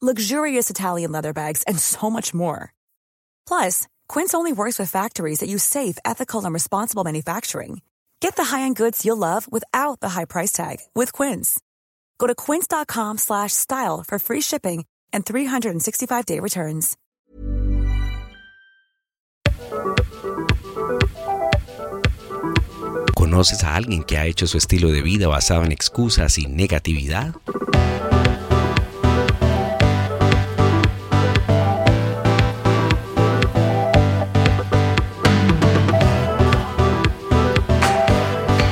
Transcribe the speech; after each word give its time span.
luxurious 0.00 0.70
Italian 0.70 1.10
leather 1.10 1.32
bags, 1.32 1.64
and 1.64 1.78
so 1.78 2.08
much 2.08 2.32
more. 2.32 2.72
Plus, 3.46 3.88
Quince 4.08 4.34
only 4.34 4.52
works 4.52 4.78
with 4.78 4.90
factories 4.90 5.40
that 5.40 5.48
use 5.48 5.64
safe, 5.64 5.98
ethical, 6.04 6.44
and 6.44 6.54
responsible 6.54 7.02
manufacturing. 7.02 7.80
Get 8.20 8.36
the 8.36 8.44
high-end 8.44 8.76
goods 8.76 9.04
you'll 9.04 9.16
love 9.16 9.50
without 9.50 10.00
the 10.00 10.10
high 10.10 10.24
price 10.24 10.52
tag 10.52 10.78
with 10.94 11.12
Quince. 11.12 11.60
Go 12.18 12.26
to 12.26 12.34
quince.com 12.34 13.18
slash 13.18 13.52
style 13.52 14.04
for 14.06 14.18
free 14.18 14.40
shipping 14.40 14.84
and 15.12 15.24
365-day 15.24 16.40
returns. 16.40 16.96
¿Conoces 23.14 23.62
a 23.64 23.74
alguien 23.74 24.04
que 24.04 24.16
ha 24.16 24.26
hecho 24.26 24.46
su 24.46 24.58
estilo 24.58 24.90
de 24.90 25.02
vida 25.02 25.28
basado 25.28 25.64
en 25.64 25.72
excusas 25.72 26.38
y 26.38 26.46
negatividad? 26.46 27.34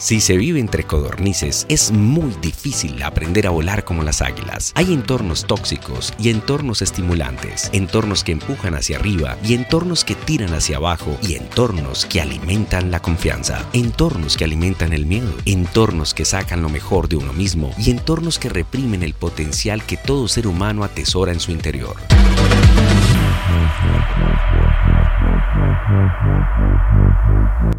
Si 0.06 0.20
se 0.20 0.36
vive 0.36 0.60
entre 0.60 0.84
codornices, 0.84 1.66
es 1.68 1.90
muy 1.90 2.32
difícil 2.40 3.02
aprender 3.02 3.48
a 3.48 3.50
volar 3.50 3.82
como 3.82 4.04
las 4.04 4.22
águilas. 4.22 4.70
Hay 4.76 4.92
entornos 4.92 5.46
tóxicos 5.48 6.14
y 6.16 6.30
entornos 6.30 6.80
estimulantes, 6.80 7.70
entornos 7.72 8.22
que 8.22 8.30
empujan 8.30 8.76
hacia 8.76 8.98
arriba 8.98 9.36
y 9.42 9.54
entornos 9.54 10.04
que 10.04 10.14
tiran 10.14 10.54
hacia 10.54 10.76
abajo 10.76 11.18
y 11.22 11.34
entornos 11.34 12.06
que 12.06 12.20
alimentan 12.20 12.92
la 12.92 13.02
confianza, 13.02 13.68
entornos 13.72 14.36
que 14.36 14.44
alimentan 14.44 14.92
el 14.92 15.06
miedo, 15.06 15.34
entornos 15.44 16.14
que 16.14 16.24
sacan 16.24 16.62
lo 16.62 16.68
mejor 16.68 17.08
de 17.08 17.16
uno 17.16 17.32
mismo 17.32 17.74
y 17.76 17.90
entornos 17.90 18.38
que 18.38 18.48
reprimen 18.48 19.02
el 19.02 19.14
potencial 19.14 19.82
que 19.82 19.96
todo 19.96 20.28
ser 20.28 20.46
humano 20.46 20.84
atesora 20.84 21.32
en 21.32 21.40
su 21.40 21.50
interior. 21.50 21.96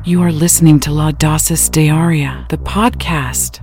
You 0.07 0.22
are 0.22 0.31
listening 0.31 0.79
to 0.79 0.91
La 0.91 1.12
Dosis 1.12 1.69
Diaria, 1.69 2.45
the 2.47 2.57
podcast. 2.57 3.59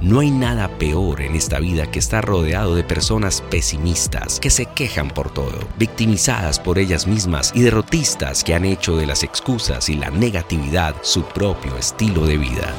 No 0.00 0.20
hay 0.20 0.30
nada 0.30 0.68
peor 0.78 1.22
en 1.22 1.34
esta 1.34 1.58
vida 1.58 1.90
que 1.90 1.98
estar 1.98 2.24
rodeado 2.24 2.76
de 2.76 2.84
personas 2.84 3.42
pesimistas 3.50 4.38
que 4.38 4.50
se 4.50 4.66
quejan 4.66 5.08
por 5.08 5.30
todo, 5.30 5.58
victimizadas 5.76 6.60
por 6.60 6.78
ellas 6.78 7.08
mismas 7.08 7.50
y 7.52 7.62
derrotistas 7.62 8.44
que 8.44 8.54
han 8.54 8.64
hecho 8.64 8.96
de 8.96 9.06
las 9.06 9.24
excusas 9.24 9.88
y 9.88 9.96
la 9.96 10.10
negatividad 10.10 10.94
su 11.02 11.24
propio 11.24 11.76
estilo 11.76 12.24
de 12.24 12.38
vida. 12.38 12.72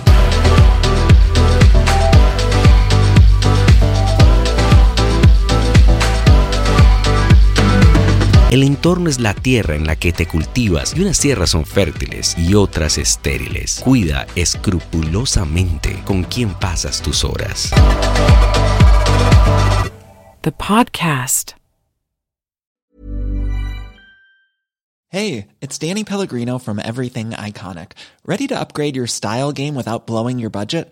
El 8.57 8.63
entorno 8.63 9.07
es 9.07 9.19
la 9.19 9.35
tierra 9.35 9.75
en 9.75 9.85
la 9.85 9.95
que 9.95 10.12
te 10.12 10.25
cultivas 10.25 10.95
y 10.97 11.01
unas 11.01 11.19
tierras 11.19 11.51
son 11.51 11.63
fértiles 11.63 12.35
y 12.40 12.56
otras 12.56 12.97
estériles. 12.97 13.79
Cuida 13.84 14.25
escrupulosamente 14.35 16.01
con 16.06 16.23
quién 16.23 16.56
pasas 16.56 17.00
tus 17.00 17.23
horas. 17.23 17.69
The 20.41 20.51
podcast. 20.51 21.53
Hey, 25.09 25.50
it's 25.62 25.78
Danny 25.78 26.03
Pellegrino 26.03 26.57
from 26.57 26.79
Everything 26.79 27.34
Iconic. 27.34 27.91
Ready 28.25 28.47
to 28.47 28.59
upgrade 28.59 28.95
your 28.95 29.06
style 29.06 29.51
game 29.51 29.75
without 29.75 30.07
blowing 30.07 30.39
your 30.39 30.50
budget? 30.50 30.91